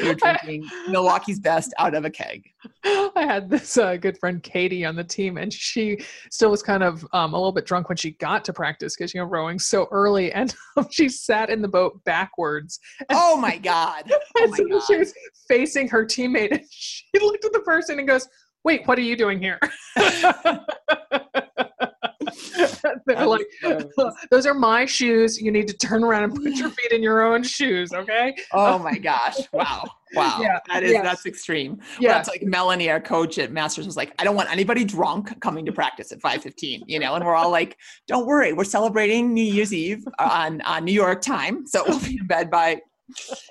[0.00, 2.44] We were drinking milwaukee's best out of a keg.
[2.84, 5.98] I had this uh, good friend katie on the team and she
[6.30, 9.14] still was kind of um, a little bit drunk when she got to practice because
[9.14, 10.54] you know rowing so early, and
[10.90, 12.78] she sat in the boat backwards.
[13.10, 14.10] Oh my god!
[14.38, 14.82] Oh my so god.
[14.86, 15.12] She was
[15.48, 18.28] facing her teammate, and she looked at the person and goes,
[18.64, 19.58] "Wait, what are you doing here?"
[23.06, 23.46] They're like,
[24.30, 25.40] those are my shoes.
[25.40, 28.34] You need to turn around and put your feet in your own shoes, okay?
[28.52, 29.36] Oh my gosh.
[29.52, 29.84] Wow.
[30.14, 30.38] Wow.
[30.40, 31.04] Yeah, that is yes.
[31.04, 31.80] that's extreme.
[31.98, 32.12] Yeah.
[32.12, 35.64] That's like Melanie, our coach at Masters, was like, I don't want anybody drunk coming
[35.64, 39.44] to practice at 515, you know, and we're all like, don't worry, we're celebrating New
[39.44, 41.66] Year's Eve on, on New York time.
[41.66, 42.80] So we'll be in bed by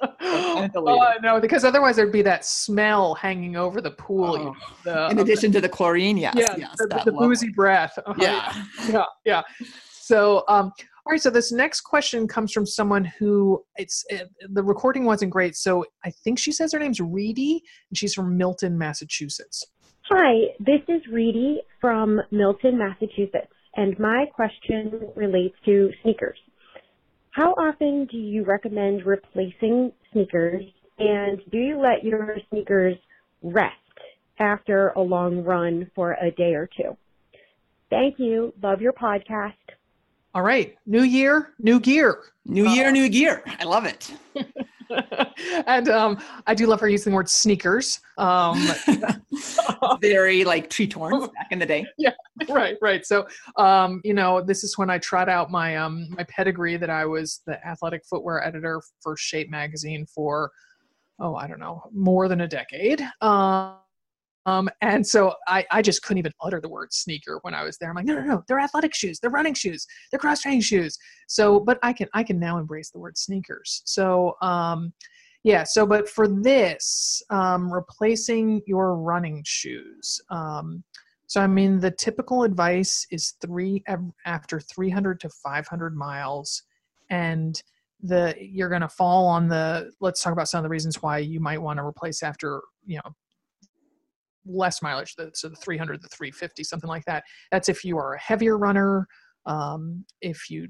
[0.22, 4.26] oh no, because otherwise there'd be that smell hanging over the pool.
[4.26, 4.38] Oh.
[4.38, 7.50] You know, the, in addition the, to the chlorine, yes, yeah, yes, the, the boozy
[7.50, 7.98] breath.
[8.06, 8.16] Uh-huh.
[8.22, 9.42] Yeah, yeah, yeah.
[9.90, 10.72] So, um,
[11.06, 11.22] all right.
[11.22, 15.56] So this next question comes from someone who it's it, the recording wasn't great.
[15.56, 19.66] So I think she says her name's Reedy, and she's from Milton, Massachusetts.
[20.10, 26.38] Hi, this is Reedy from Milton, Massachusetts, and my question relates to sneakers.
[27.32, 30.64] How often do you recommend replacing sneakers,
[31.00, 32.98] and do you let your sneakers
[33.42, 33.76] rest
[34.40, 36.98] after a long run for a day or two?
[37.90, 38.54] Thank you.
[38.62, 39.54] Love your podcast.
[40.34, 40.78] All right.
[40.86, 42.18] New year, new gear.
[42.46, 43.44] New year, uh, new gear.
[43.60, 44.12] I love it.
[45.68, 48.00] and um, I do love her using the word sneakers.
[48.18, 48.66] Um,
[50.02, 51.86] Very like Tretorns back in the day.
[51.98, 52.14] Yeah,
[52.50, 53.06] right, right.
[53.06, 56.90] So, um, you know, this is when I trot out my um, my pedigree that
[56.90, 60.52] I was the athletic footwear editor for Shape magazine for,
[61.20, 63.02] oh, I don't know, more than a decade.
[63.20, 63.76] Um,
[64.46, 67.78] um, and so I, I just couldn't even utter the word sneaker when I was
[67.78, 67.90] there.
[67.90, 70.98] I'm like, no, no, no, they're athletic shoes, they're running shoes, they're cross training shoes.
[71.28, 73.84] So, but I can I can now embrace the word sneakers.
[73.86, 74.94] So, um,
[75.44, 75.64] yeah.
[75.64, 80.22] So, but for this, um, replacing your running shoes.
[80.30, 80.84] Um,
[81.28, 83.84] so, I mean, the typical advice is three
[84.26, 86.64] after 300 to 500 miles,
[87.10, 87.62] and
[88.04, 89.92] the you're going to fall on the.
[90.00, 92.98] Let's talk about some of the reasons why you might want to replace after you
[92.98, 93.16] know
[94.46, 97.24] less mileage, so the 300, the 350, something like that.
[97.52, 99.08] That's if you are a heavier runner,
[99.46, 100.68] um, if you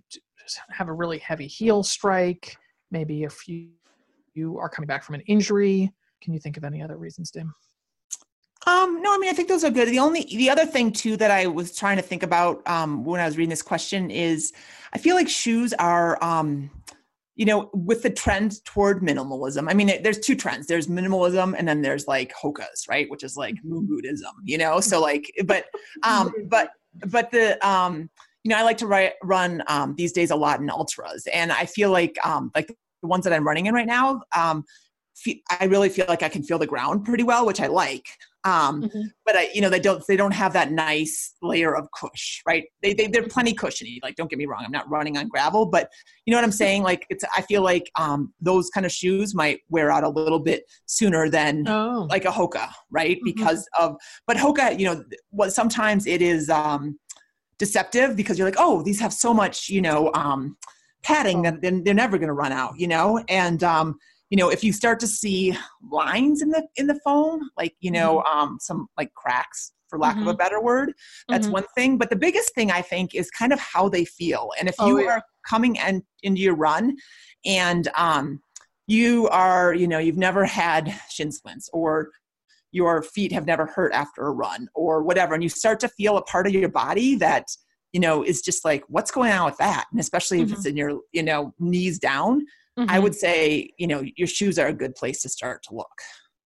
[0.69, 2.55] have a really heavy heel strike,
[2.89, 3.69] maybe if you,
[4.33, 5.91] you are coming back from an injury.
[6.21, 7.53] Can you think of any other reasons, Dim?
[8.67, 9.89] Um, no, I mean, I think those are good.
[9.89, 13.19] The only, the other thing too that I was trying to think about um, when
[13.19, 14.53] I was reading this question is
[14.93, 16.69] I feel like shoes are, um,
[17.41, 20.67] you know, with the trend toward minimalism, I mean, it, there's two trends.
[20.67, 24.29] There's minimalism, and then there's like hokas, right, which is like moon Buddhism.
[24.43, 25.65] You know, so like, but,
[26.03, 26.69] um, but,
[27.07, 28.11] but the, um,
[28.43, 31.51] you know, I like to write, run um, these days a lot in ultras, and
[31.51, 34.63] I feel like, um, like the ones that I'm running in right now, um,
[35.59, 38.05] I really feel like I can feel the ground pretty well, which I like.
[38.43, 39.01] Um, mm-hmm.
[39.25, 42.65] But I, you know, they don't they don't have that nice layer of cush, right?
[42.81, 43.99] They, they they're plenty cushiony.
[44.01, 45.89] Like, don't get me wrong, I'm not running on gravel, but
[46.25, 46.83] you know what I'm saying?
[46.83, 50.39] Like, it's I feel like um, those kind of shoes might wear out a little
[50.39, 52.07] bit sooner than oh.
[52.09, 53.17] like a Hoka, right?
[53.17, 53.25] Mm-hmm.
[53.25, 56.97] Because of but Hoka, you know, what sometimes it is um,
[57.59, 60.11] deceptive because you're like, oh, these have so much, you know.
[60.13, 60.57] Um,
[61.03, 63.97] padding that they're, they're never going to run out you know and um
[64.31, 65.55] you know if you start to see
[65.91, 68.39] lines in the in the foam like you know mm-hmm.
[68.39, 70.21] um, some like cracks for lack mm-hmm.
[70.21, 70.37] of a mm-hmm.
[70.37, 70.93] better word
[71.29, 71.53] that's mm-hmm.
[71.53, 74.67] one thing but the biggest thing i think is kind of how they feel and
[74.67, 75.11] if oh, you yeah.
[75.11, 76.95] are coming in, into your run
[77.45, 78.41] and um,
[78.87, 82.09] you are you know you've never had shin splints or
[82.71, 86.17] your feet have never hurt after a run or whatever and you start to feel
[86.17, 87.45] a part of your body that
[87.91, 90.69] you know is just like what's going on with that and especially if it's mm-hmm.
[90.69, 92.45] in your you know knees down
[92.81, 92.89] mm-hmm.
[92.89, 95.97] I would say, you know, your shoes are a good place to start to look.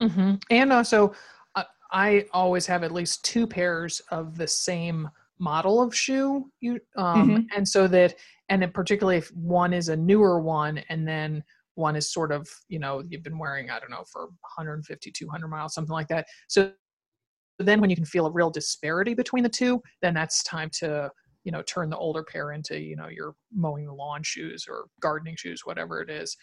[0.01, 0.35] Mm-hmm.
[0.49, 1.13] And also,
[1.55, 6.51] uh, I always have at least two pairs of the same model of shoe.
[6.59, 7.41] You um, mm-hmm.
[7.55, 8.15] and so that,
[8.49, 11.43] and then particularly if one is a newer one, and then
[11.75, 15.47] one is sort of, you know, you've been wearing, I don't know, for 150, 200
[15.47, 16.25] miles, something like that.
[16.47, 16.71] So
[17.59, 21.11] then when you can feel a real disparity between the two, then that's time to
[21.45, 24.87] you know turn the older pair into you know your mowing the lawn shoes or
[24.99, 26.35] gardening shoes whatever it is.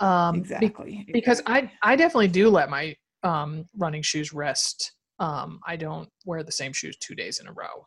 [0.00, 4.92] Um exactly be- because i i definitely do let my um running shoes rest.
[5.20, 7.86] Um i don't wear the same shoes two days in a row.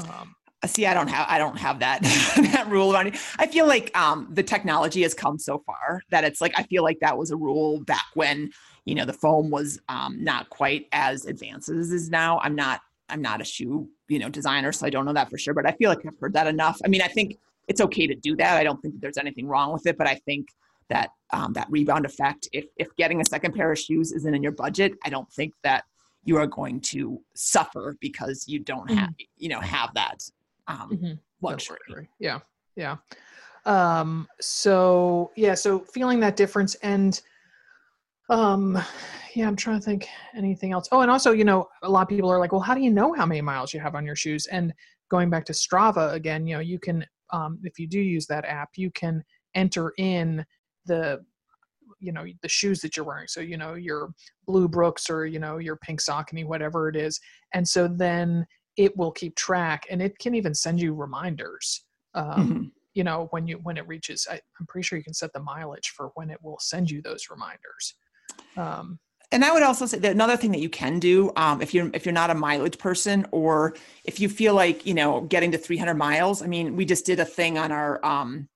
[0.00, 0.34] Um
[0.66, 2.02] see i don't have i don't have that
[2.52, 3.14] that rule around it.
[3.38, 6.82] I feel like um the technology has come so far that it's like i feel
[6.82, 8.50] like that was a rule back when
[8.84, 12.40] you know the foam was um not quite as advanced as is now.
[12.40, 15.38] I'm not i'm not a shoe you know designer so i don't know that for
[15.38, 16.80] sure but i feel like i've heard that enough.
[16.84, 17.38] I mean i think
[17.68, 18.56] it's okay to do that.
[18.56, 20.48] I don't think that there's anything wrong with it but i think
[20.88, 24.42] that um, that rebound effect if if getting a second pair of shoes isn't in
[24.42, 25.84] your budget i don't think that
[26.26, 29.24] you are going to suffer because you don't have mm-hmm.
[29.38, 30.18] you know have that
[30.68, 31.12] um, mm-hmm.
[31.40, 31.78] luxury.
[32.18, 32.40] yeah.
[32.74, 32.96] Yeah.
[33.64, 37.20] Um so yeah so feeling that difference and
[38.28, 38.82] um
[39.36, 40.88] yeah, I'm trying to think anything else.
[40.90, 42.90] Oh, and also, you know, a lot of people are like, well, how do you
[42.90, 44.46] know how many miles you have on your shoes?
[44.46, 44.72] And
[45.10, 48.46] going back to Strava again, you know, you can, um, if you do use that
[48.46, 49.22] app, you can
[49.54, 50.44] enter in
[50.86, 51.22] the,
[52.00, 53.28] you know, the shoes that you're wearing.
[53.28, 54.14] So, you know, your
[54.46, 57.20] blue Brooks or, you know, your pink Saucony, whatever it is.
[57.52, 58.46] And so then
[58.78, 61.84] it will keep track and it can even send you reminders.
[62.14, 62.62] Um, mm-hmm.
[62.94, 65.42] You know, when you when it reaches, I, I'm pretty sure you can set the
[65.42, 67.94] mileage for when it will send you those reminders.
[68.56, 68.98] Um,
[69.32, 71.90] and I would also say that another thing that you can do um, if you're
[71.92, 75.58] if you're not a mileage person or if you feel like you know getting to
[75.58, 76.42] 300 miles.
[76.42, 78.48] I mean, we just did a thing on our um,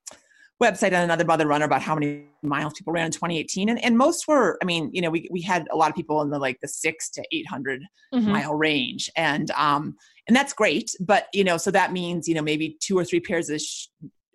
[0.63, 3.97] website on another mother runner about how many miles people ran in 2018 and, and
[3.97, 6.39] most were i mean you know we, we had a lot of people in the
[6.39, 7.83] like the six to 800
[8.15, 8.31] mm-hmm.
[8.31, 12.43] mile range and um and that's great but you know so that means you know
[12.43, 13.87] maybe two or three pairs of sh-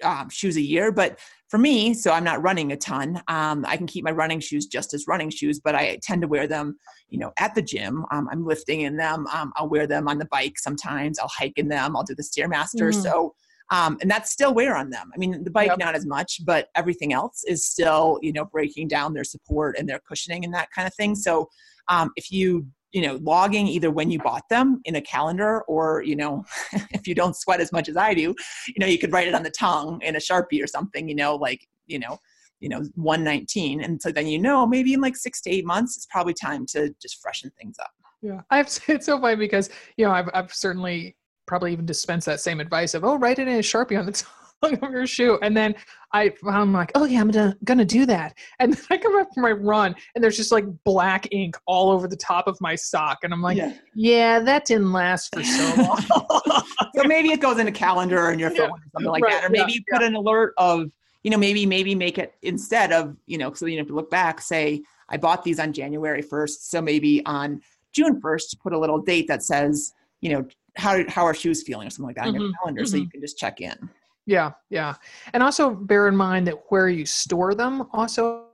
[0.04, 3.78] um, shoes a year but for me so i'm not running a ton um, i
[3.78, 6.78] can keep my running shoes just as running shoes but i tend to wear them
[7.10, 10.18] you know at the gym um, i'm lifting in them um, i'll wear them on
[10.18, 13.02] the bike sometimes i'll hike in them i'll do the stairmaster mm-hmm.
[13.02, 13.34] so
[13.72, 15.10] um, and that's still wear on them.
[15.14, 15.80] I mean, the bike yep.
[15.80, 19.90] not as much, but everything else is still you know breaking down their support and
[19.90, 21.16] their cushioning and that kind of thing.
[21.16, 21.50] So
[21.88, 26.02] um, if you you know logging either when you bought them in a calendar or
[26.04, 26.44] you know
[26.92, 28.34] if you don't sweat as much as I do,
[28.68, 31.08] you know you could write it on the tongue in a sharpie or something.
[31.08, 32.18] You know, like you know
[32.62, 35.98] you know 119 and so then you know maybe in like six to eight months
[35.98, 37.92] it's probably time to just freshen things up.
[38.22, 38.42] Yeah.
[38.50, 42.60] I've it's so funny because you know i've, I've certainly probably even dispensed that same
[42.60, 44.32] advice of, oh, write it in a sharpie on the tongue
[44.82, 45.40] of your shoe.
[45.42, 45.76] And then
[46.14, 48.38] I, I'm like, oh yeah, I'm gonna gonna do that.
[48.60, 51.92] And then I come up for my run, and there's just like black ink all
[51.92, 55.44] over the top of my sock, and I'm like, yeah, yeah that didn't last for
[55.44, 56.02] so long.
[56.96, 58.66] so maybe it goes in a calendar on your phone yeah.
[58.66, 59.34] or something like right.
[59.34, 59.76] that, or maybe yeah.
[59.76, 60.90] you put an alert of,
[61.24, 64.10] you know, maybe maybe make it instead of, you know, so you know, to look
[64.10, 68.80] back, say I bought these on January 1st, so maybe on June 1st, put a
[68.80, 70.46] little date that says, you know,
[70.78, 72.36] how how are shoes feeling or something like that mm-hmm.
[72.36, 72.92] on your calendar, mm-hmm.
[72.92, 73.90] so you can just check in.
[74.26, 74.96] Yeah, yeah,
[75.34, 78.48] and also bear in mind that where you store them also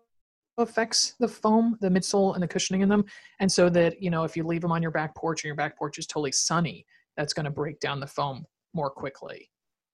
[0.57, 3.05] affects the foam, the midsole, and the cushioning in them.
[3.39, 5.55] And so that you know, if you leave them on your back porch and your
[5.55, 9.49] back porch is totally sunny, that's going to break down the foam more quickly.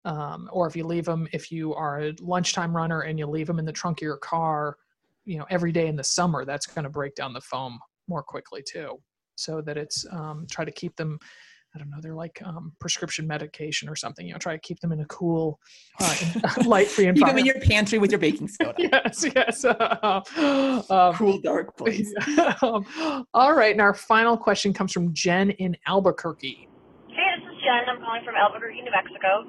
[0.06, 3.48] Um, or if you leave them, if you are a lunchtime runner and you leave
[3.48, 4.78] them in the trunk of your car,
[5.26, 8.24] you know, every day in the summer, that's going to break down the foam more
[8.24, 9.00] quickly too.
[9.36, 11.20] So that it's um, try to keep them
[11.78, 14.26] I don't know, they're like um, prescription medication or something.
[14.26, 15.60] You know, try to keep them in a cool,
[16.00, 16.16] uh,
[16.66, 17.18] light-free environment.
[17.18, 18.74] Keep them in your pantry with your baking soda.
[18.80, 19.64] yes, yes.
[19.64, 20.22] Uh,
[20.90, 22.12] um, cool, dark place.
[22.64, 22.84] um,
[23.32, 26.68] all right, and our final question comes from Jen in Albuquerque.
[27.10, 27.86] Hey, this is Jen.
[27.94, 29.46] I'm calling from Albuquerque, New Mexico.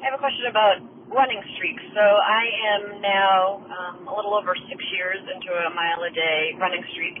[0.00, 0.80] I have a question about
[1.12, 1.84] running streaks.
[1.92, 6.56] So I am now um, a little over six years into a mile a day
[6.56, 7.20] running streak,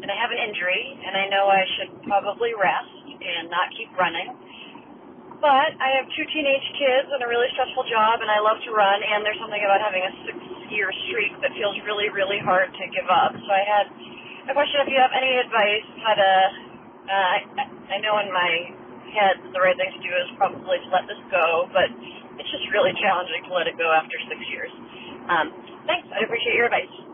[0.00, 3.90] and I have an injury, and I know I should probably rest and not keep
[3.94, 4.34] running.
[5.42, 8.70] But I have two teenage kids and a really stressful job, and I love to
[8.70, 8.98] run.
[9.02, 13.10] And there's something about having a six-year streak that feels really, really hard to give
[13.10, 13.34] up.
[13.34, 13.86] So I had
[14.50, 16.30] a question: if you have any advice how to,
[17.10, 17.38] uh, I,
[17.90, 18.52] I know in my
[19.10, 21.90] head the right thing to do is probably to let this go, but
[22.38, 24.70] it's just really challenging to let it go after six years.
[25.26, 25.50] Um,
[25.90, 26.06] thanks.
[26.14, 27.11] I appreciate your advice.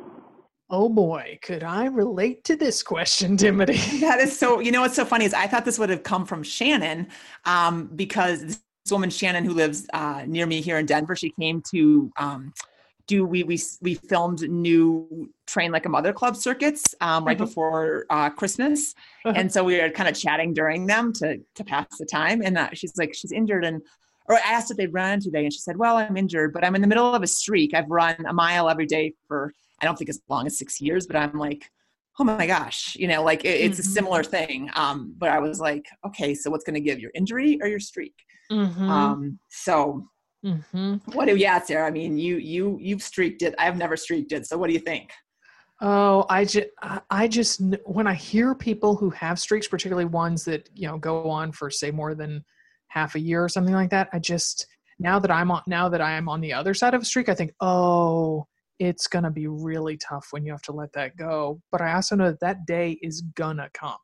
[0.70, 3.76] Oh boy, could I relate to this question, Dimity?
[4.00, 4.60] that is so.
[4.60, 7.08] You know what's so funny is I thought this would have come from Shannon,
[7.46, 11.62] um, because this woman Shannon who lives uh, near me here in Denver, she came
[11.70, 12.52] to um,
[13.06, 17.46] do we we we filmed new train like a mother club circuits um, right uh-huh.
[17.46, 19.34] before uh, Christmas, uh-huh.
[19.36, 22.42] and so we were kind of chatting during them to to pass the time.
[22.44, 23.80] And uh, she's like, she's injured, and
[24.26, 26.74] or I asked if they ran today, and she said, "Well, I'm injured, but I'm
[26.74, 27.72] in the middle of a streak.
[27.72, 31.06] I've run a mile every day for." I don't think as long as six years,
[31.06, 31.70] but I'm like,
[32.18, 33.88] oh my gosh, you know, like it, it's mm-hmm.
[33.88, 34.70] a similar thing.
[34.74, 37.80] Um, but I was like, okay, so what's going to give your injury or your
[37.80, 38.14] streak?
[38.50, 38.90] Mm-hmm.
[38.90, 40.08] Um, so
[40.44, 40.96] mm-hmm.
[41.12, 41.86] what do yeah, Sarah?
[41.86, 43.54] I mean, you you you've streaked it.
[43.58, 44.46] I've never streaked it.
[44.46, 45.10] So what do you think?
[45.80, 46.66] Oh, I just,
[47.08, 51.30] I just, when I hear people who have streaks, particularly ones that you know go
[51.30, 52.44] on for say more than
[52.88, 54.66] half a year or something like that, I just
[54.98, 57.28] now that I'm on, now that I am on the other side of a streak,
[57.28, 58.46] I think, oh,
[58.78, 61.60] it's going to be really tough when you have to let that go.
[61.72, 63.96] But I also know that that day is gonna come.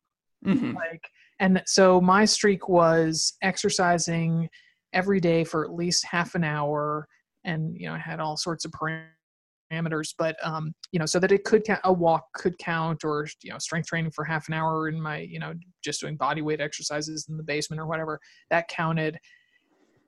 [0.45, 0.75] Mm-hmm.
[0.75, 1.09] Like,
[1.41, 4.49] and so my streak was exercising
[4.93, 7.07] every day for at least half an hour,
[7.45, 10.15] and you know I had all sorts of parameters.
[10.19, 13.51] But um, you know, so that it could count, a walk could count, or you
[13.51, 16.61] know, strength training for half an hour in my you know just doing body weight
[16.61, 18.19] exercises in the basement or whatever
[18.51, 19.19] that counted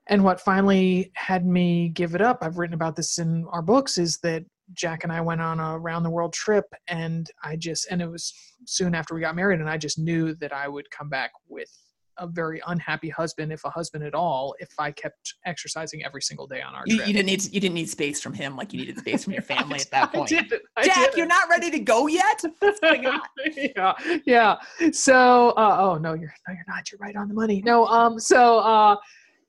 [0.08, 3.98] and what finally had me give it up i've written about this in our books
[3.98, 7.86] is that Jack and I went on a round the world trip and I just
[7.90, 8.32] and it was
[8.66, 11.70] soon after we got married and I just knew that I would come back with
[12.18, 16.46] a very unhappy husband, if a husband at all, if I kept exercising every single
[16.46, 17.08] day on our you, trip.
[17.08, 19.42] You didn't need you didn't need space from him like you needed space from your
[19.54, 20.30] family at that point.
[20.30, 21.16] Jack, didn't.
[21.16, 22.42] you're not ready to go yet.
[23.56, 23.92] yeah,
[24.24, 24.56] yeah.
[24.92, 26.90] So, uh, oh no, you're no, you're not.
[26.90, 27.62] You're right on the money.
[27.64, 28.96] No, um, so uh,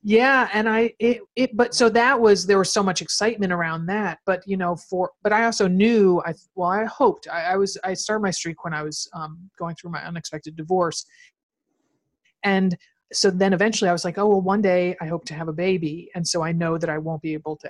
[0.02, 3.86] yeah and i it, it but so that was there was so much excitement around
[3.86, 7.56] that but you know for but i also knew i well i hoped i, I
[7.56, 11.04] was i started my streak when i was um, going through my unexpected divorce
[12.44, 12.76] and
[13.12, 15.52] so then eventually i was like oh well one day i hope to have a
[15.52, 17.68] baby and so i know that i won't be able to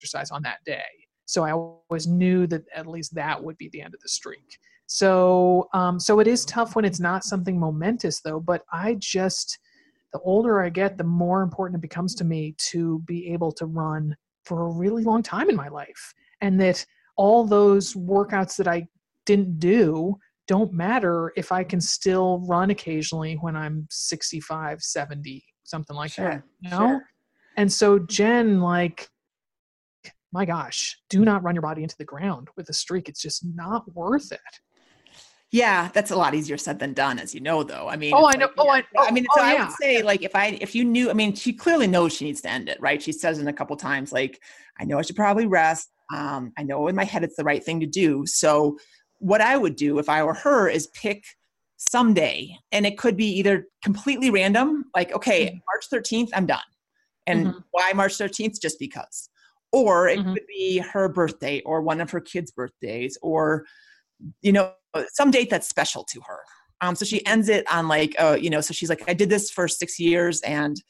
[0.00, 0.82] exercise on that day.
[1.26, 4.58] So I always knew that at least that would be the end of the streak.
[4.86, 8.40] So um, so it is tough when it's not something momentous though.
[8.40, 9.58] But I just
[10.12, 13.66] the older I get, the more important it becomes to me to be able to
[13.66, 16.84] run for a really long time in my life, and that
[17.16, 18.86] all those workouts that I
[19.26, 20.16] didn't do
[20.48, 26.30] don't matter if I can still run occasionally when I'm 65, 70, something like sure,
[26.30, 26.42] that.
[26.60, 26.78] You know?
[26.78, 27.02] Sure.
[27.56, 29.08] And so Jen, like,
[30.32, 33.08] my gosh, do not run your body into the ground with a streak.
[33.08, 34.40] It's just not worth it.
[35.52, 37.64] Yeah, that's a lot easier said than done, as you know.
[37.64, 38.46] Though, I mean, oh, I know.
[38.46, 40.74] Like, oh, I, oh, I mean, so oh, I would say, like, if I, if
[40.76, 43.02] you knew, I mean, she clearly knows she needs to end it, right?
[43.02, 44.40] She says it a couple times, like,
[44.78, 45.90] I know I should probably rest.
[46.14, 48.24] Um, I know in my head it's the right thing to do.
[48.26, 48.78] So,
[49.18, 51.24] what I would do if I were her is pick
[51.78, 55.56] someday, and it could be either completely random, like, okay, mm-hmm.
[55.66, 56.60] March 13th, I'm done,
[57.26, 57.58] and mm-hmm.
[57.72, 58.60] why March 13th?
[58.62, 59.28] Just because
[59.72, 60.34] or it mm-hmm.
[60.34, 63.64] could be her birthday or one of her kids' birthdays or
[64.42, 64.72] you know
[65.12, 66.40] some date that's special to her
[66.82, 69.30] um, so she ends it on like uh, you know so she's like i did
[69.30, 70.82] this for six years and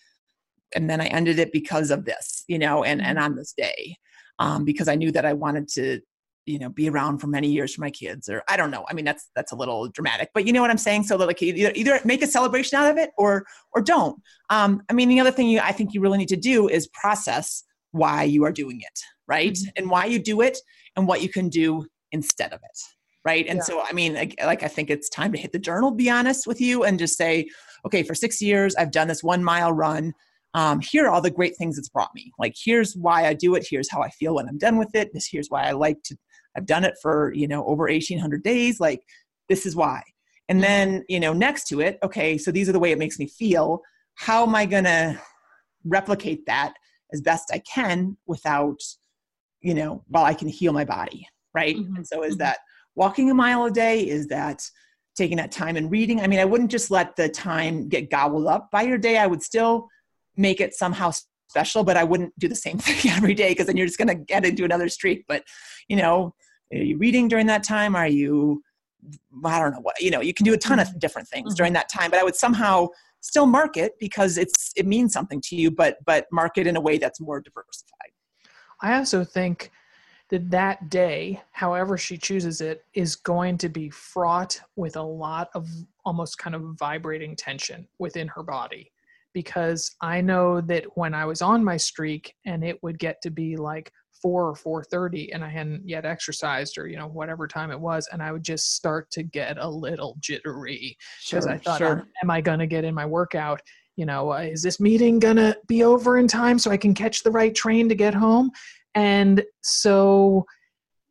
[0.75, 3.27] and then i ended it because of this you know and and mm-hmm.
[3.27, 3.97] on this day
[4.39, 6.01] um, because i knew that i wanted to
[6.47, 8.95] you know be around for many years for my kids or i don't know i
[8.95, 11.71] mean that's that's a little dramatic but you know what i'm saying so like either,
[11.75, 15.31] either make a celebration out of it or or don't um, i mean the other
[15.31, 18.81] thing you, i think you really need to do is process why you are doing
[18.81, 19.53] it, right?
[19.53, 19.71] Mm-hmm.
[19.77, 20.59] And why you do it
[20.97, 22.79] and what you can do instead of it,
[23.25, 23.47] right?
[23.47, 23.65] And yeah.
[23.65, 26.47] so, I mean, like, like, I think it's time to hit the journal, be honest
[26.47, 27.49] with you, and just say,
[27.85, 30.13] okay, for six years, I've done this one mile run.
[30.55, 32.33] Um, here are all the great things it's brought me.
[32.39, 33.67] Like, here's why I do it.
[33.69, 35.11] Here's how I feel when I'm done with it.
[35.13, 36.17] This here's why I like to.
[36.57, 38.81] I've done it for you know over 1,800 days.
[38.81, 39.03] Like,
[39.49, 40.03] this is why.
[40.49, 40.63] And mm-hmm.
[40.63, 43.29] then you know next to it, okay, so these are the way it makes me
[43.29, 43.81] feel.
[44.15, 45.21] How am I gonna
[45.85, 46.75] replicate that
[47.13, 48.81] as best I can without,
[49.61, 51.77] you know, while I can heal my body, right?
[51.77, 51.97] Mm-hmm.
[51.97, 52.39] And so is mm-hmm.
[52.39, 52.59] that
[53.01, 54.07] walking a mile a day?
[54.07, 54.63] Is that
[55.17, 56.21] taking that time and reading?
[56.21, 59.17] I mean, I wouldn't just let the time get gobbled up by your day.
[59.17, 59.89] I would still
[60.37, 61.11] make it somehow
[61.49, 64.09] special, but I wouldn't do the same thing every day because then you're just going
[64.09, 65.25] to get into another streak.
[65.27, 65.45] But,
[65.89, 66.35] you know,
[66.73, 67.97] are you reading during that time?
[67.97, 68.63] Are you,
[69.45, 70.99] I don't know what, you know, you can do a ton of mm-hmm.
[70.99, 71.57] different things mm-hmm.
[71.57, 72.89] during that time, but I would somehow
[73.23, 76.97] still market because it's it means something to you but but market in a way
[76.97, 78.13] that's more diversified
[78.81, 79.71] i also think
[80.31, 85.49] that that day however she chooses it is going to be fraught with a lot
[85.55, 85.69] of
[86.05, 88.91] almost kind of vibrating tension within her body
[89.33, 93.31] because i know that when i was on my streak and it would get to
[93.31, 97.47] be like four or four thirty and I hadn't yet exercised or you know whatever
[97.47, 101.53] time it was, and I would just start to get a little jittery because sure,
[101.53, 102.07] I thought, sure.
[102.23, 103.61] "Am I going to get in my workout?
[103.97, 106.95] You know, uh, is this meeting going to be over in time so I can
[106.95, 108.51] catch the right train to get home?"
[108.95, 110.47] And so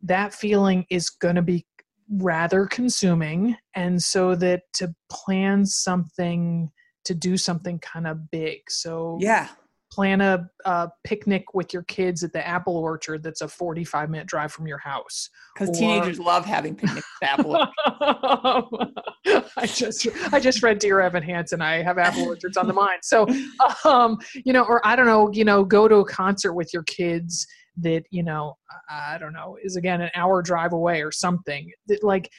[0.02, 1.66] that feeling is going to be
[2.12, 6.72] rather consuming, and so that to plan something
[7.06, 8.60] to do something kind of big.
[8.70, 9.48] So yeah.
[9.92, 14.28] plan a, a, picnic with your kids at the apple orchard that's a 45 minute
[14.28, 15.30] drive from your house.
[15.56, 17.56] Because teenagers love having picnics at apple
[19.58, 23.00] i just i just read dear evan hansen i have apple orchards on the mind.
[23.02, 23.28] So
[23.86, 26.84] um you know or i don't know you know go to a concert with your
[26.84, 27.48] kids
[27.82, 28.58] that you know
[28.90, 32.32] i don't know is again an hour drive away or something that like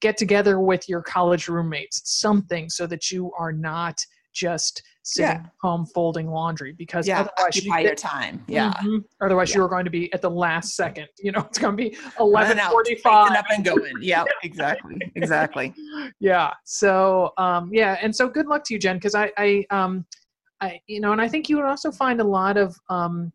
[0.00, 3.98] get together with your college roommates something so that you are not
[4.34, 5.46] just sitting yeah.
[5.62, 8.42] home folding laundry because yeah, otherwise occupy you, your time.
[8.48, 8.72] Yeah.
[8.72, 8.98] Mm-hmm.
[9.20, 9.56] Otherwise, yeah.
[9.56, 11.08] you are going to be at the last second.
[11.18, 13.32] You know, it's going to be eleven forty-five.
[13.32, 13.92] Up and going.
[14.00, 15.74] Yeah, exactly, exactly.
[16.20, 16.52] yeah.
[16.64, 20.04] So, um, yeah, and so good luck to you, Jen, because I, I, um,
[20.60, 23.32] I, you know, and I think you would also find a lot of um,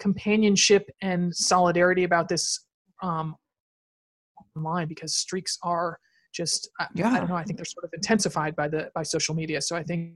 [0.00, 2.64] companionship and solidarity about this
[3.02, 3.36] um,
[4.56, 5.98] online because streaks are
[6.32, 7.10] just yeah.
[7.10, 9.76] I don't know i think they're sort of intensified by the by social media so
[9.76, 10.14] i think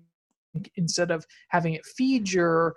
[0.76, 2.74] instead of having it feed your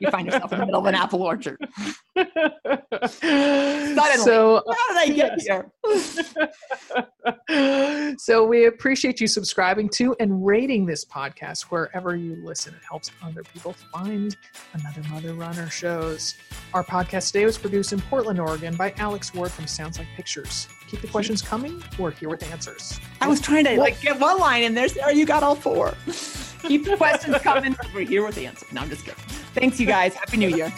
[0.02, 1.56] you find yourself in the middle of an apple orchard.
[3.12, 5.70] Suddenly, so, how did I get here?
[8.18, 12.74] so we appreciate you subscribing to and rating this podcast wherever you listen.
[12.74, 14.36] It helps other people find
[14.74, 16.34] another Mother Runner shows.
[16.74, 20.68] Our podcast today was produced in Portland, Oregon by Alex Ward from Sounds Like Pictures.
[20.88, 21.82] Keep the questions coming.
[21.98, 22.98] We're here with answers.
[23.20, 24.88] I was trying to like get one line in there.
[24.88, 25.94] Sarah, you got all four.
[26.62, 27.76] Keep the questions coming.
[27.94, 28.72] We're here with the answers.
[28.72, 29.41] No, I'm just kidding.
[29.54, 30.14] Thanks, you guys.
[30.14, 30.72] Happy New Year.